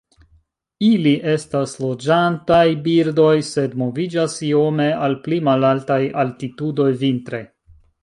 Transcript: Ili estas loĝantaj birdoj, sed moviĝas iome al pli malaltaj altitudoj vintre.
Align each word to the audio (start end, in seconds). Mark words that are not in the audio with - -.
Ili 0.85 1.11
estas 1.33 1.75
loĝantaj 1.81 2.63
birdoj, 2.89 3.29
sed 3.51 3.77
moviĝas 3.83 4.41
iome 4.51 4.91
al 5.07 5.19
pli 5.29 5.43
malaltaj 5.53 6.03
altitudoj 6.25 6.93
vintre. 7.07 7.49